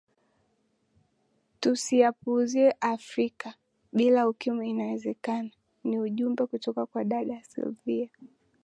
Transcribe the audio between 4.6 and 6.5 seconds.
inawezekana ni ujumbe